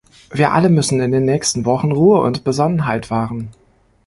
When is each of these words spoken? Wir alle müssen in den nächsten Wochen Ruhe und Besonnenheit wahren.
Wir 0.33 0.51
alle 0.51 0.69
müssen 0.69 0.99
in 0.99 1.11
den 1.11 1.25
nächsten 1.25 1.63
Wochen 1.63 1.91
Ruhe 1.91 2.21
und 2.21 2.43
Besonnenheit 2.43 3.11
wahren. 3.11 3.49